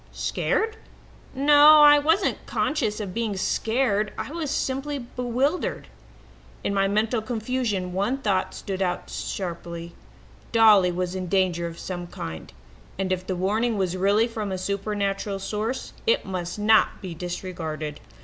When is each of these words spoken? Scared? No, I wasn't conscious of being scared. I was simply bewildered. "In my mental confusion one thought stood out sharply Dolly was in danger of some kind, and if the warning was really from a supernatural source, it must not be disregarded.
Scared? 0.13 0.77
No, 1.35 1.81
I 1.81 1.99
wasn't 1.99 2.47
conscious 2.47 2.99
of 2.99 3.13
being 3.13 3.37
scared. 3.37 4.11
I 4.17 4.31
was 4.31 4.49
simply 4.49 4.97
bewildered. 4.97 5.89
"In 6.63 6.73
my 6.73 6.87
mental 6.87 7.21
confusion 7.21 7.93
one 7.93 8.17
thought 8.17 8.55
stood 8.55 8.81
out 8.81 9.11
sharply 9.11 9.93
Dolly 10.51 10.91
was 10.91 11.13
in 11.13 11.27
danger 11.27 11.67
of 11.67 11.77
some 11.77 12.07
kind, 12.07 12.51
and 12.97 13.11
if 13.13 13.27
the 13.27 13.35
warning 13.35 13.77
was 13.77 13.95
really 13.95 14.27
from 14.27 14.51
a 14.51 14.57
supernatural 14.57 15.37
source, 15.37 15.93
it 16.07 16.25
must 16.25 16.57
not 16.57 16.99
be 16.99 17.13
disregarded. 17.13 17.99